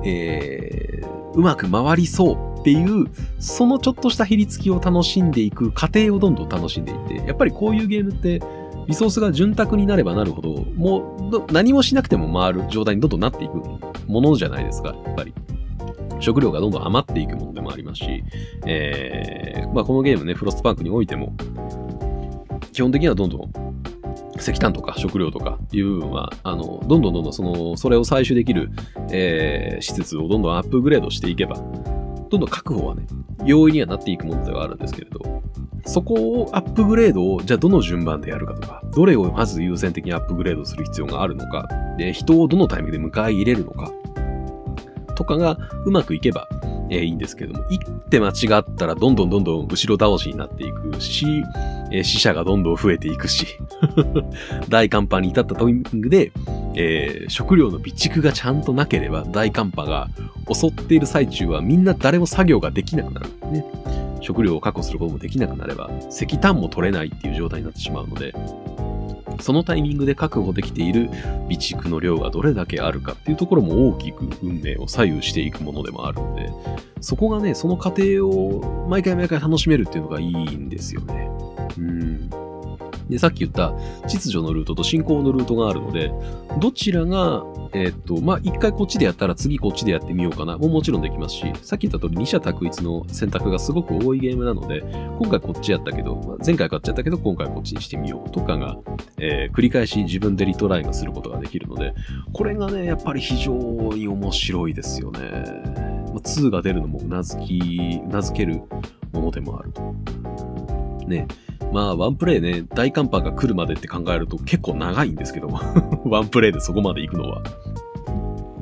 [0.05, 3.07] えー、うまく回りそうっていう、
[3.38, 8.40] そのちょっとしたひりつきを楽しんでいく過程をどんどん楽しんでいって、やっぱりこういうゲームって、
[8.87, 13.57] リソースが潤沢になればなるほど、もう何もしなくても回る状態にどんどんなっていく
[14.07, 15.35] ものじゃないですか、やっぱり。
[16.20, 18.24] 食料がどんどん余っていくものでもありますし、
[18.64, 21.35] えー、まあこのゲームね、フロストパンクにおいても、
[22.72, 23.50] 基本的にはどんどん
[24.38, 28.70] 石炭とか食料とかいう部分は、あの、どんどんどんどんその、それを採取できる、
[29.11, 31.57] えー、施設をどんどんアップグレードしていけば、
[32.35, 33.07] どんどん確保はね、
[33.44, 35.20] 容易にはなっていくものではあるんですけれど、
[35.87, 43.92] そこをアップグレードを、じゃあどの順番でやるかとか、どれをまず優先的にアップグレードする必要があるのか、で、人をどのタイミングで迎え入れるのか、
[45.14, 46.49] とかがうまくいけば、
[46.94, 51.26] えー、いいんですけども、一手間違ったらどんどんどんどん後ろ倒しになっていくし、
[51.90, 53.46] えー、死者がどんどん増えていくし、
[54.68, 56.33] 大寒波に至ったタイミングで、
[56.76, 60.09] えー、食料の備蓄がちゃんとなければ大寒波が
[60.52, 63.64] 襲っている最中はみんな誰も作業ができなくなるね。
[64.20, 68.33] 食料を確保することもできなくなれば石炭も取れないっていう状態になってしまうので、
[69.40, 76.51] そのタイミングで確保できている備蓄の量がどれだけあるかっていうところも大きく運命を左右していくものでもあるんで、
[77.01, 81.29] そこがね、その過程を毎回毎回楽しめるっていうのがいいんですよね。
[81.79, 82.43] うん。
[83.09, 83.73] で、さっき言った
[84.07, 86.12] 秩序のルートと進行のルートがあるので、
[86.61, 94.81] どちらが、えー、っと、まあ、一回こっちでやったら次こっちでやってみようかなももちろんできますし、さっき言った通り二者択一の選択がすごく多いゲームなので、
[95.19, 98.79] 今回こっちやったけど、まあ、前回買っちゃったけど、今回こっちにしてみようとかが、
[99.19, 101.95] えー、繰り返し自分でリトライがすることができるので、
[102.33, 105.21] これがね、やっぱり非常に面白いですよね。
[106.14, 108.62] まあ、2が出るのもうなずき、うなずける
[109.12, 109.83] ものでもあると。
[111.09, 111.27] ね。
[111.75, 115.49] まあ、ワンプレイね、大寒波が来るまでって考えると結構長いんですけど、
[116.07, 117.43] ワンプレイでそこまで行くのは。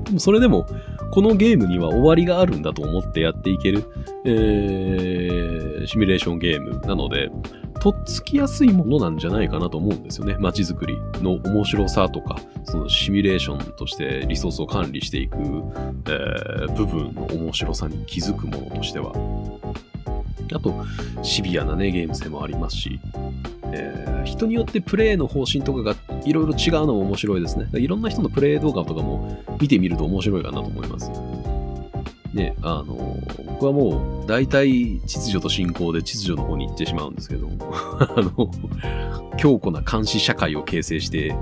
[0.05, 0.65] でもそれでも、
[1.11, 3.85] このゲームには終わりがあるんだと思ってやっていける、
[4.25, 7.31] えー、シミュレーションゲームなので、
[7.83, 10.37] とっつきやすいものなんじゃないかなと思うんですよね。
[10.39, 19.13] 街づくりの面白さとか、そのシミュレーションとしてリソースを管理していく、えー、部分の面白さに気づくものとしては。
[20.53, 20.85] あと、
[21.23, 23.01] シビアなね、ゲーム性もありますし、
[23.73, 27.69] えー、人によってプレイの方針とかがいろいろ違うのも面白いですね。
[27.75, 31.11] いろんな人のプレイ動画とかも見てみると面白いかなと思います。
[32.35, 37.49] ね、あの、僕はもう大体秩序と進行で秩序の方に行ってしまうんですけど、
[38.01, 38.51] あの、
[39.37, 41.35] 強固な監視社会を形成して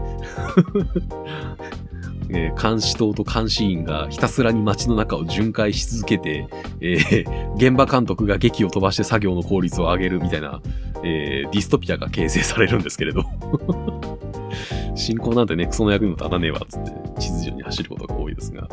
[2.33, 6.49] えー、監視塔と監視員がひたすらに街の中を巡回し続けて、
[6.81, 10.61] えー、現場監督が劇を飛ばして作業の効率を上げるみたいな、
[11.05, 13.25] えー、ディストピアが形成されるんですけれど。
[14.95, 16.91] 進行なんてね、クソの役にも立たねえわ、つって、
[17.21, 18.69] 地図上に走ることが多いですが。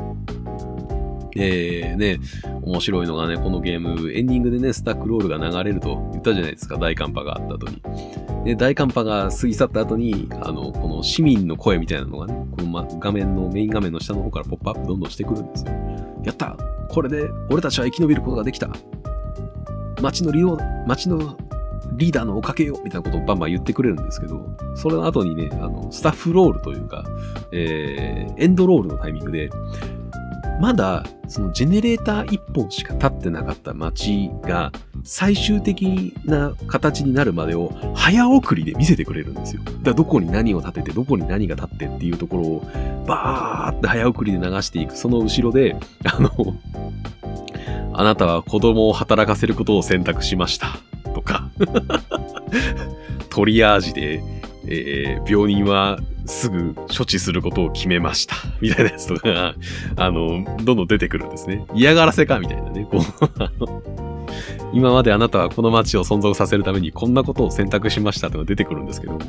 [1.39, 2.19] えー、ね、
[2.61, 7.81] 面白いのがね、このゲーム、エンディングでね、スタックロールが流れると言ったじゃないですか、大寒波があった後に。
[8.45, 15.71] で、大寒波が過ぎ去った後に、あの、この市民の声みたいなのがね、この、ま、画面の、メイン画面の下の方からポップアップどんどんしてくるんですよ。
[16.23, 16.57] やった
[16.89, 18.69] これで俺たちは生き延びることができた
[20.01, 21.37] 街の利用、街の
[21.93, 27.03] リーダーのおかげよみたいなことをバンバン言ってくれるんですけど、それの後にね、あの、スタッフロールというか、
[27.51, 29.49] えー、エンドロールのタイミングで、
[30.59, 34.71] まだ、そのジェネレーター1本しか立ってなかった街が、
[35.03, 39.61] 最終的な形になるまでを早送りで見せてくれるんですよ。
[39.63, 44.97] だからどこに何を立てて、どこに何が立ってっていうところを、バーって早送りで流していく。
[44.97, 46.31] その後ろで、あの、
[47.93, 50.79] あなたは子供を働かせることを選択しました。
[51.13, 51.49] とか
[53.29, 54.21] トリアージで、
[54.67, 58.35] えー、病人はすぐ処置することを決めました。
[58.61, 59.55] みたいなやつとかが、
[59.95, 61.65] あの、どんどん出てくるんですね。
[61.73, 62.87] 嫌がらせかみたいなね。
[62.89, 64.06] こう
[64.73, 69.19] 今まであなたはこの街を存続させるためにこんなことを選択しましたってのが出てくるんですけども、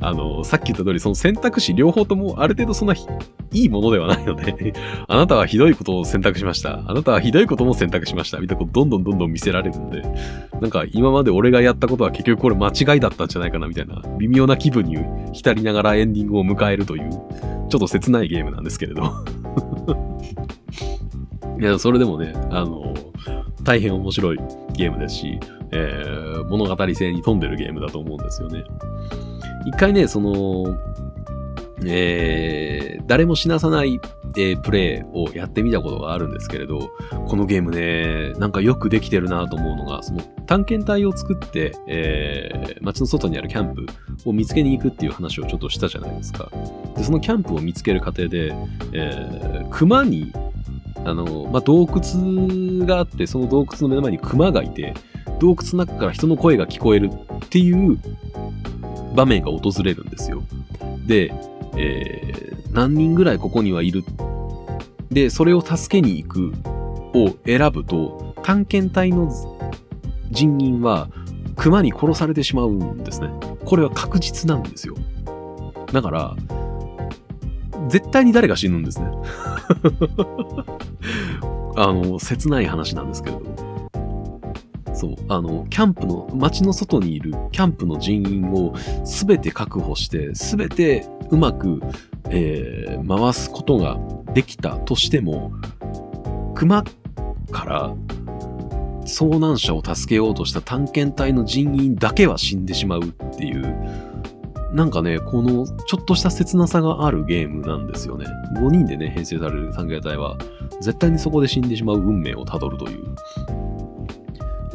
[0.00, 4.74] あの、さっき言った通り、その選択肢両方ともある程度そんないいものではないので
[5.08, 6.82] あなたはひどいことを選択しました。
[6.86, 8.38] あなたはひどいことも選択しました。
[8.38, 10.02] みたいなことどんどんどんどん見せられるんで、
[10.60, 14.96] なんか今まで俺がやったことは結局これ間違いだったんじゃないかなみたいな微妙な気分に
[15.32, 19.02] 浸りながらエンディングを迎えるという、ちょっと切ないゲームなんですけれど
[21.60, 22.94] いや、それでもね、あの、
[23.68, 24.38] 大変面白い
[24.72, 25.38] ゲームですし、
[25.72, 28.64] えー、物語性に富んでるゲームだと思うんですよね。
[29.66, 30.74] 一回ね、その、
[31.84, 34.00] えー、誰も死なさない、
[34.38, 36.90] えー、プレイをやってみたことがあるんですけれど、
[37.26, 43.84] このゲームね、なんかよくできてるなと思うのが、その探検隊を作って、えー、街の外にあるキャンプ
[44.24, 46.50] を見つけに行くっていう話をちょっとしたじゃないですか。
[46.96, 48.50] で、そのキャンプを見つける過程で、
[48.94, 50.32] えー、熊に
[51.04, 54.94] あの、まあ、洞窟があって、その洞窟の目の前に熊がいて、
[55.38, 57.98] 洞窟の中から人の声が聞こえるっていう
[59.14, 60.42] 場面が訪れるんですよ。
[61.06, 61.32] で、
[61.76, 64.04] えー、何人ぐらいここにはいる？
[65.10, 66.52] で、それを助けに行く
[67.14, 69.30] を選ぶと、探検隊の
[70.30, 71.08] 人員は
[71.56, 73.30] 熊に殺されてしまうんですね。
[73.64, 74.94] これは確実なんですよ。
[75.92, 76.36] だから、
[77.88, 79.06] 絶対に誰が死ぬんですね。
[81.76, 83.46] あの、切ない話なんですけれども。
[84.94, 88.74] そう、あの、キャンプの、街の外にいるキャンプの人員を
[89.04, 91.80] すべて確保して、すべてうまく、
[92.30, 93.96] えー、回すことが
[94.34, 95.52] できたとしても、
[96.54, 96.82] 熊
[97.52, 97.94] から
[99.04, 104.17] 遭難者を助けようとした探検隊の人員だけは死んでしまうっていう、
[104.72, 108.26] なんかね、このちょっとした切なさがあるゲームなんですよね。
[108.56, 110.36] 5人でね、編成される探検隊は、
[110.80, 113.04] 絶対にそこで死んでしまう運命をたどるという。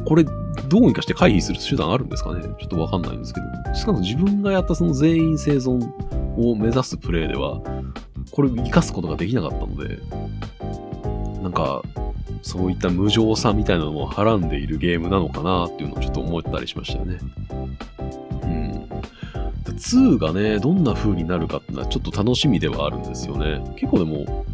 [0.06, 0.26] これ、
[0.68, 2.42] どうにかして回避する手段あるんですかね？
[2.42, 3.74] ちょっとわかんないんですけど。
[3.76, 5.80] しかも自分がやったその全員生存
[6.38, 7.62] を目指すプレイでは、
[8.32, 10.00] これ生かすことができなかったので、
[11.44, 11.82] なんか、
[12.42, 17.20] そういった無情さみたいなのをはらんでいるゲームなのかなっていうのをちょっと思ったりしましたよね。
[19.78, 23.64] 2がね、どんな風になるかっていうのはちょっと楽しみではあるんですよね。
[23.76, 24.46] 結構でも、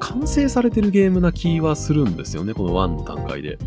[0.00, 3.58] 完成されてるゲームな気はするんですよね、この1の段階で。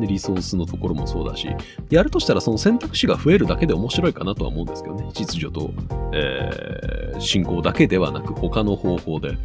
[0.00, 1.48] で、リソースのところもそうだし、
[1.90, 5.08] やるとしたらその選択肢が増えるだけで面白いかなとは思うんですけどね。
[5.12, 5.70] 秩序と、
[6.12, 9.36] えー、進行だけではなく他の方法で。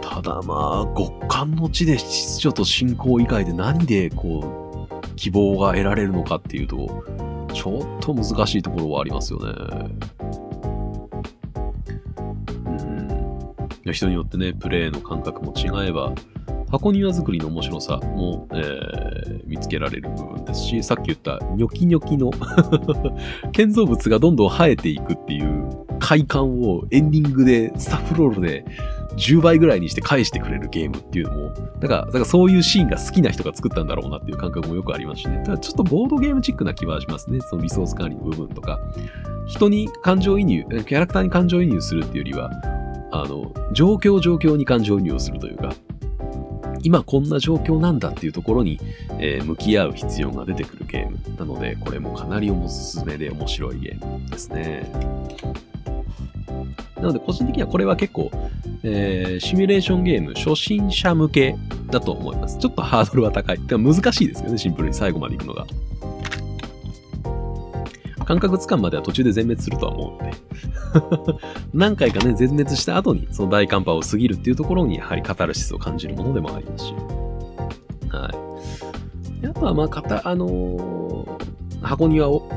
[0.00, 4.67] ただまあ、極寒の地で秩序と進行以外で何でこう、
[5.18, 7.04] 希望が得られるのかっていうと、
[7.52, 9.52] ちょっと難しいところはありますよね。
[13.84, 13.92] うん。
[13.92, 16.12] 人によってね、プレイの感覚も違えば、
[16.70, 22.30] 箱庭作りの面白さも、えー、見つけられる部分ですし、さっき言ったニョキニョキの
[23.52, 25.66] 建造物がどんどん生えていくっていう
[25.98, 28.64] 快感をエンディングでスタッフロールで
[29.18, 31.50] 10倍ぐらいにして返してくれるゲームっていうのも、
[31.80, 35.42] だから、だからそういうシーンが好きな人が作ったんだろうなっていう感覚もよくありますしね。
[35.44, 37.40] ただちょっとボードゲームチックな気はしますね。
[37.40, 38.78] そのリソース管理の部分とか。
[39.46, 42.50] 人に感情移入、キャラクターに感情移入するっていうよりは、
[43.10, 45.72] あの、状況状況に感情移入をするというか、
[46.82, 48.78] 今こんな状況なんだっていうところに、
[49.18, 54.90] えー、向き合う必要が出てくるゲームなので、これもかなりおすすめで面白いゲームですね。
[57.00, 58.30] なので個人的にはこれは結構、
[58.82, 61.56] えー、シミュレーションゲーム初心者向け
[61.90, 62.58] だと思います。
[62.58, 63.58] ちょっとハードルは高い。
[63.58, 65.66] てか難しいですよね、シンプルに最後まで行くのが。
[68.24, 70.36] 感覚つかむまでは途中で全滅するとは思うので
[71.72, 76.94] 何回かね、全滅した後にその大寒波を過ぎるっていうところにやはりカタルシスを感じるものでもありますし。
[78.10, 78.30] は
[79.42, 79.46] い。
[79.46, 81.26] あとはまあ、かた、あのー、
[81.80, 82.50] 箱庭を、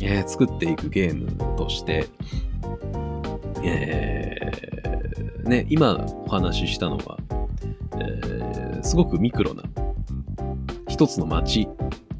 [0.00, 2.06] えー、作っていくゲームとして、
[3.64, 7.18] えー、ね、今お話ししたのは、
[7.94, 9.62] えー、すごくミクロな
[10.88, 11.68] 一つの町、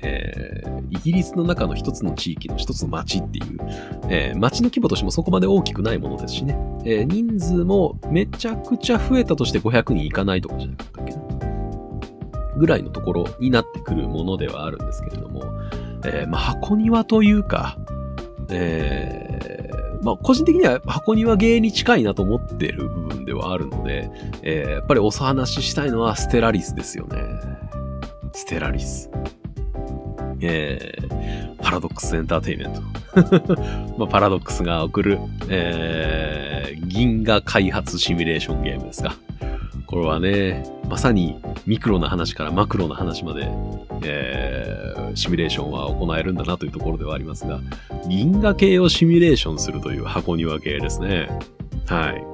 [0.01, 3.59] えー、イギリスの中の一つの地域の一つの町っていう、
[4.09, 11.21] えー、町の規模としてもそこまで大きくないものですしね、えー、人数もめちゃくちゃ増えたとして500人いかないとかじゃなかったっけな。
[12.57, 15.43] ぐらいのところになってくるものではあるんですけれども、
[16.05, 17.79] えー、まあ、箱庭というか、
[18.51, 19.30] え
[20.03, 24.11] まあ、個人的には箱庭芸に近いなと思ってる部分ではあるので、
[24.43, 27.19] えー、やっぱりお話ししたいのは Stellaris ですよね。
[28.33, 29.11] Stellaris。
[30.43, 32.81] えー、 Paradox エンターテイメント。
[33.99, 39.15] まあ、 Paradox が送る、えー、銀河開発シミュレーションゲームですか。
[39.91, 43.51] これはね、まさにミクロな話からマクロな話まで、
[44.05, 47.59] えー、シミュレーションは行えるんだなというところではありますが、
[48.09, 51.29] 銀河系をシミュレーションするという箱庭系ですね。
[51.87, 52.25] はい。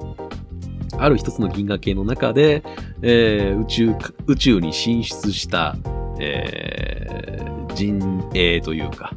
[0.99, 2.61] ある一つの銀河系の中で、
[3.01, 3.95] えー、宇宙、
[4.27, 5.75] 宇宙に進出した、
[6.19, 9.13] えー、陣営というか、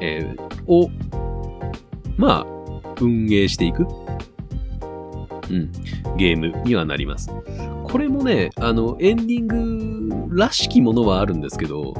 [0.00, 0.88] えー、を、
[2.16, 3.86] まあ、運営していく、
[5.52, 7.30] うん、ゲームにはなります。
[7.84, 11.94] これもね、あの、エンディングらしきものはあるんですけど、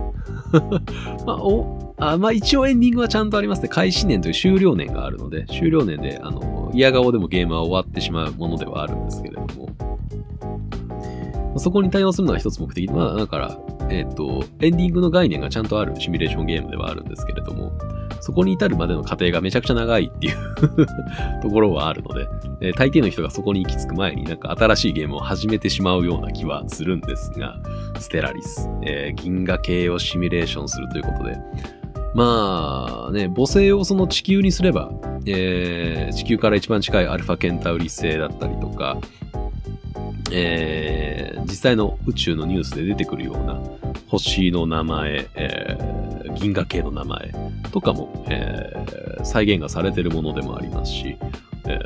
[1.27, 3.69] まあ、お、あまあ一応エンディングはちゃんとありますね。
[3.69, 9.69] 開始年という終了年があるので、終了年で、あの、嫌顔でもゲームは終わってしまうものではあるんですけれども、
[11.59, 12.89] そこに対応するのが一つ目的。
[12.91, 13.59] まあ、だから、
[13.93, 17.73] えっ、ー、と、エンディングの概念がちゃんとあるシミュレーションゲームではあるんですけれども、
[18.21, 20.37] そこに至るまでの過程がめちゃくちゃ長いっていう
[21.43, 22.27] ところはあるので、
[22.61, 27.59] えー、大抵の人がそこに行き着く前になんか新しいゲームを始めてしまうような気はするんですが、
[27.99, 31.37] ステラリス、えー、銀河系をシミュレーションするということで、
[32.15, 34.91] まあね、母星をその地球にすれば、
[35.27, 38.99] えー、地球から一番近いアルファケンタウリ星だったりとか、
[40.33, 43.61] えー、実際の宇宙のニュースで出てくるような
[44.09, 47.33] 星の名前、えー、銀河系の名前
[47.71, 51.17] とかも、えー、再現がされてるものでもありますし、
[51.67, 51.79] え、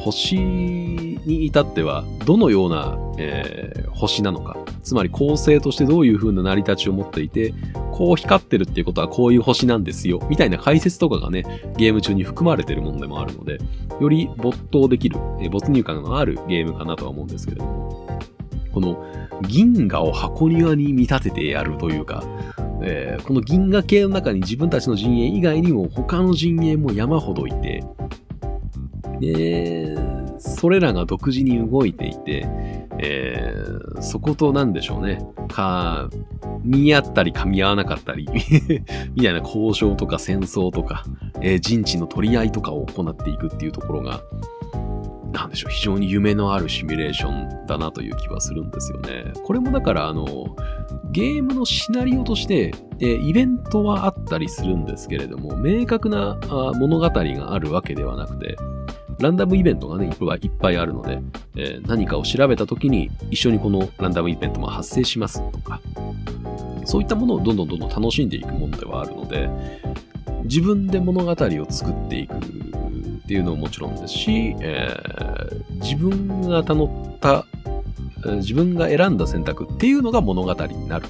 [0.00, 7.54] 星に至ってはどのような、えー、星なのか、つまり恒星としてどういう風な成り立ちを持っていて、
[7.92, 11.44] こう光ってるっていうことはこういう星なんですよ、みたいな解説とかがね、
[11.76, 13.58] ゲーム中に含まれてるものでもあるので、
[14.00, 18.20] より没頭できる、えー、没入感のあるゲームかなとは思うんですけれども、
[18.72, 19.04] この
[19.46, 22.24] 銀河を箱庭に見立ててやるというか、
[22.82, 27.84] えー、この銀河系の中に自分たちの陣営以外にも他の陣営も山ほどいて、
[29.20, 29.96] で、
[30.38, 32.46] それらが独自に動いていて、
[32.98, 35.20] えー、そことなんでしょうね。
[35.48, 36.08] か、
[36.64, 38.26] 見合ったり噛み合わなかったり
[39.14, 41.04] みたいな交渉とか戦争とか、
[41.42, 44.22] えー、陣地の取り合いとかを行っていくっていうところが、
[45.32, 49.32] なんでしょう、非常に夢のあるシミュレーションだなという気はするんですよね。
[49.44, 50.56] これもだから、あの、
[51.12, 56.38] ゲームのシナリオとして、えー、イベントはあったりするんですけれども、明確な
[56.78, 58.56] 物語があるわけではなくて、
[59.20, 61.20] ランダムイベントがね、いっぱいあるので、
[61.56, 65.80] えー、何かを調べた時に一緒にこのランダムイベントも発生しますとか、
[66.84, 69.50] そういったものをどんどんどんどん楽しんでいくものではあるので、
[70.44, 72.38] 自分で物語を作っていくっ
[73.26, 77.46] ていうのももちろんですし、えー、自分が頼った、
[78.36, 81.06] 自分が選んだ選択っていうのが物語になる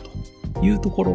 [0.54, 1.14] というところ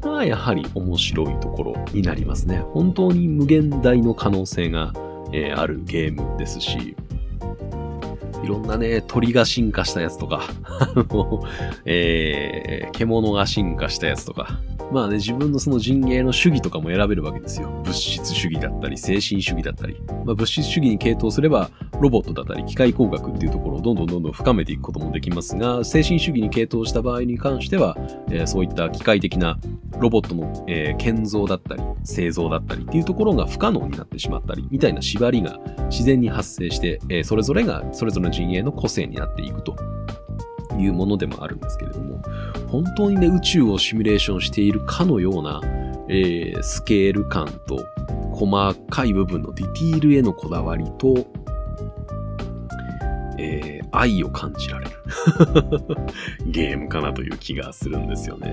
[0.00, 2.58] がやはり面白いところになりますね。
[2.72, 4.92] 本当に無限大の可能性が
[5.36, 6.94] えー、あるゲームですし、
[8.44, 11.42] いろんなね、鳥が進化したやつとか、あの、
[11.86, 14.60] えー、獣が進化したやつとか、
[14.92, 17.70] まあね、自分のその陣営の主義とかも選べるわけですよ。
[17.84, 19.96] 物質主義だったり、精神主義だったり。
[20.24, 21.70] まあ、物質主義に傾倒すれば、
[22.00, 27.96] ロボットだったり、機械工学っていうところをどんどんどんどん深めていくこともできますが、精神主義に傾倒した場合に関しては、
[28.30, 29.58] えー、そういった機械的な
[29.98, 35.58] ロボットの、えー、建造だったり、製造だったりっていうところが不可能になってしまったり、みたいな縛りが
[35.90, 39.76] 自然に発生して、えー、それぞれがそれぞれの陣営の個性になっていくと。
[40.78, 42.20] いうものでもあるんですけれども、
[42.68, 45.60] 本当にね、宇宙をシミュレーションしているかのような、
[46.08, 47.84] えー、スケール感と、
[48.32, 51.26] 細かい部分のディティールへのこだわりと、
[53.38, 54.92] えー、愛を感じられる
[56.46, 58.52] ゲームかなという気がするんですよね。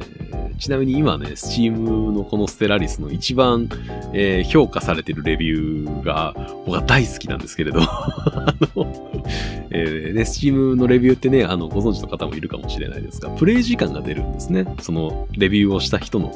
[0.57, 3.69] ちなみに今ね、Steam のこのステラリスの一番、
[4.13, 6.33] えー、評価されてるレビューが
[6.65, 9.23] 僕は大好きなんですけれど あの、
[9.71, 14.65] えー、ね、Steam のレビューってね、あの、ご存知の方もいるかもしれないですが、プレイ時間が出るんですね。
[14.81, 16.31] そのレビューをした人の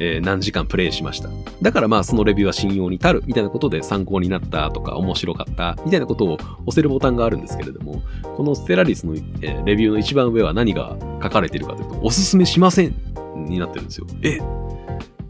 [0.00, 1.28] えー、何時間プレイしました。
[1.62, 8.02] だからまあそのレビューは信用に足るみたいなことで参考になったとか面白かったみたいなことを押せるボタンがあるんですけれども、
[8.36, 12.94] このステラリスの、えー、レビューの一番上は何が書かれているかというと、おすすめしません
[13.36, 14.06] になってるんですよ。
[14.22, 14.38] え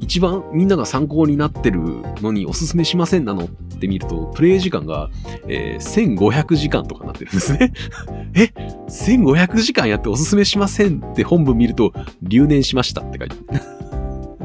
[0.00, 1.80] 一番みんなが参考になってる
[2.22, 5.10] のにおすすめしませんなのって見ると、プレイ時間が、
[5.46, 7.72] えー、1500時間とかなってるんですね。
[8.34, 8.52] え
[8.88, 11.92] ?1500 時間やっておすすめしませんって本文見ると、
[12.22, 13.89] 留年しましたって書いてある。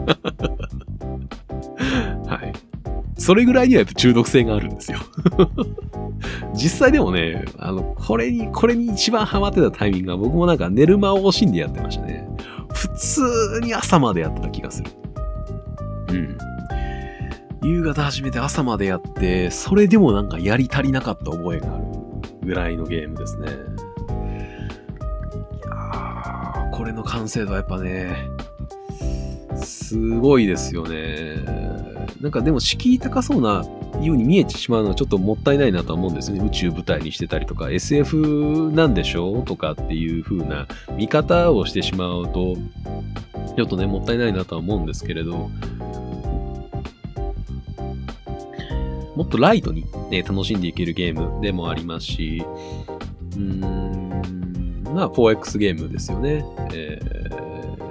[2.27, 2.53] はい。
[3.17, 4.99] それぐらいにはやっぱ中毒性があるんですよ
[6.53, 12.27] 実際でもね、あの、これに、これに一番ハマってたタイミングが僕もなんか寝る間を惜しんでやってましたね。
[12.73, 13.21] 普通
[13.61, 14.91] に朝までやってた気がする。
[16.09, 16.37] うん。
[17.67, 21.83] 夕方始めて朝までやって、それでもなんかやり足りなかった覚えがある
[22.43, 23.47] ぐらいのゲームですね。
[23.47, 28.15] いやー、これの完成度はやっぱね、
[29.65, 31.35] すごいですよね。
[32.21, 33.65] なんかでも敷居高そうな
[34.01, 36.45] ように見えてしまうのはちょっともったいないなとは思うんですよね。
[36.45, 42.55] 宇宙舞台にしてたりとか、SF なんでしょうとかっていう風な見方をしてしまうと、
[43.55, 45.49] ちょっとね、もったいないなとは思うんですけれど、
[49.15, 52.43] もっとライトに、ね、楽しんでいけるゲームでもありますし、
[53.35, 56.45] うーん、まあ 4X ゲームですよね。
[56.73, 57.34] えー、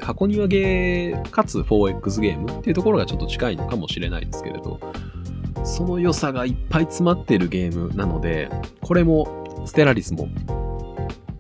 [0.05, 4.79] 箱庭ゲーかつ 4X ゲームっていうところがちょっと近いのかもしれないですけれど、
[5.65, 8.51] その良さがいっぱい詰まってるゲームなので、
[8.83, 10.29] これも、ステラリスも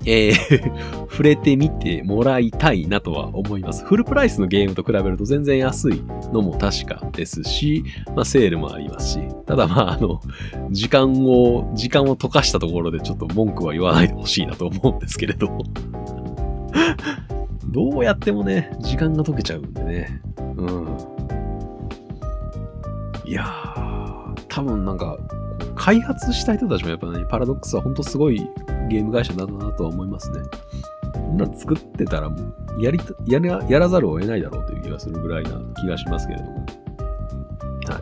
[0.07, 3.85] えー 触れてみてもらいたいなとは思います。
[3.85, 6.03] フルプライスのゲームと比べると全然安い
[6.33, 7.85] のも確かですし、
[8.17, 10.21] まあセールもありますし、ただまああの、
[10.71, 15.49] 時間を、時間を溶かしたところでちょっと文句は言わないでほしいなと思うんですけれど。
[17.71, 20.23] どうやってもね、時間が溶けちゃうんでね。
[20.57, 20.99] うん。
[23.25, 25.17] いやー、多分なんか、
[25.75, 28.39] 開発した人たちもやっぱね、パラドックスは本当すごい
[28.89, 30.41] ゲーム会社だなとは思いますね。
[31.12, 32.37] こんな作ってたらも
[32.77, 35.51] うやりやら、やらざるを得ないだろうという気がするぐらいな
[35.81, 36.67] 気がしますけれども。
[37.87, 38.01] は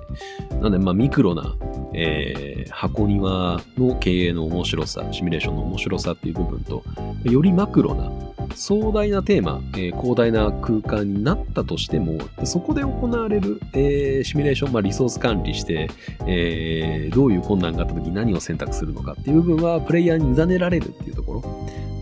[0.50, 0.54] い。
[0.54, 1.54] なので、まあ、ミクロな、
[1.94, 6.82] えー、箱庭の経営の面白さ、シミュレーションの面白さっていう部分と、
[7.24, 8.10] よりマクロな、
[8.54, 15.88] 壮大なテーマ、えー、広大な空間になったとしても、そこで行われる、えー、シミュレーション、まあ、リソース管理して、
[16.26, 21.42] えー、どういう困難があった時に何を選択するのかっていう部分は、プレイヤーに委ねられるっていうところ。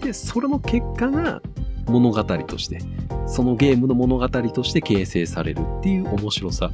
[0.05, 1.43] で、それの結果が
[1.87, 2.79] 物語として、
[3.27, 6.71] そのゲームの物語として形成されるっていう面白さ。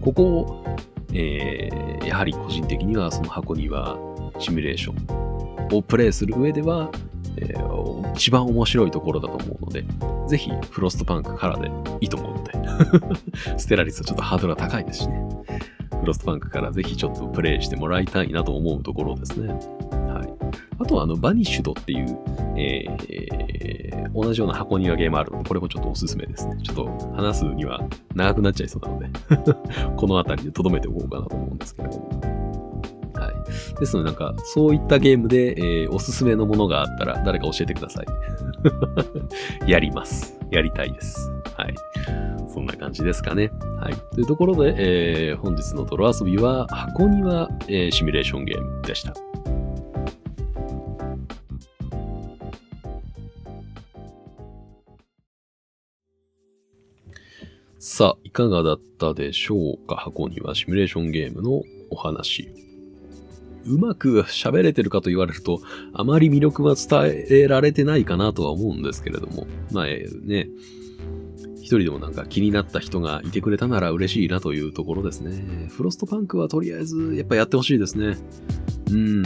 [0.00, 0.64] ここを、
[1.12, 3.96] えー、やはり個人的にはその箱庭
[4.38, 6.90] シミュレーションをプレイする上では、
[7.36, 9.84] えー、一番面白いところだと思うので、
[10.28, 11.70] ぜひフロストパンクからで
[12.00, 15.24] いいと思うので、ステラリスはちょっとハードルが高いですしね。
[16.00, 19.48] フロストパンクからぜひちょっとプレイしてもらいたいなと思うところですね。
[19.48, 20.32] はい。
[20.78, 22.18] あとは、あの、バニッシュドっていう、
[22.56, 26.56] えー、同じような箱庭ゲームあるので、これもちょっとおすすめですね。
[26.62, 27.80] ちょっと話すには
[28.14, 29.08] 長くなっちゃいそうなので
[29.96, 32.53] この辺りで留めておこうかなと思うんですけれども。
[33.78, 38.06] ですので、なんか、そういったゲームで、えー、おすすめのものがあったら、誰か教えてください。
[39.70, 40.38] やります。
[40.50, 41.30] やりたいです。
[41.56, 41.74] はい。
[42.48, 43.50] そんな感じですかね。
[43.80, 43.94] はい。
[44.14, 44.74] というところで、
[45.30, 49.14] えー、本日の泥遊びは、箱庭、えー、シミュレーションゲームでした。
[57.86, 59.94] さあ、いかがだったでしょうか？
[59.96, 62.48] 箱にはシミュレーションゲームのお話。
[63.66, 65.60] うまく喋れてるかと言われると、
[65.92, 70.48] あまり魅力は伝えられてないかなとは思うんですけれども、まあね、
[71.56, 75.68] 一人でもなんか気になった人がいてくれたなら嬉しいなというところですね。
[75.70, 78.18] フロストパンクはとりあえずやっぱやってほしいですね。
[78.90, 79.22] うん。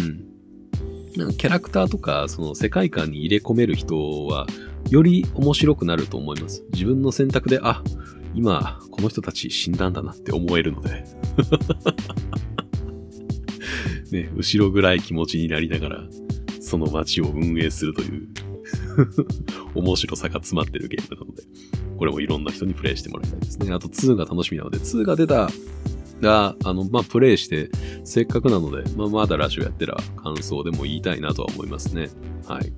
[1.17, 4.47] なんかキャラクターとかその世界観に入れ込める人は
[4.89, 6.65] より面白くなると思います。
[6.73, 7.83] 自分の選択で、あ、
[8.35, 11.05] 今、この人たち死んだんだなって思えるので
[14.13, 16.05] ね、後ろ暗い気持ちになりながら、
[16.61, 18.29] その街を運営するという
[19.75, 21.43] 面白さが詰まってるゲームなので、
[21.97, 23.73] これもいろんな人にプレイしてもらいたいですね。
[23.73, 25.51] あと2が楽しみなので、2が出た
[26.21, 27.71] が、あの、まあ、プレイして、
[28.05, 32.11] せっかくなので、まあ、まだラジオやってら感想でも言いたいなとは思いますね。
[32.47, 32.73] はい。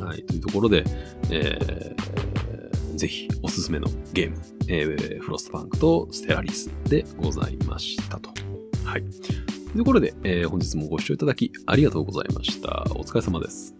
[0.00, 0.22] はい。
[0.24, 0.84] というところで、
[1.30, 4.36] えー、ぜひおすすめのゲーム、
[4.68, 8.30] えー、フロストパンクとステラリスでございましたと。
[8.84, 9.04] はい。
[9.78, 12.84] というころで、えー、本日もご視聴いただきありがとうございました。
[12.96, 13.76] お疲れ様です。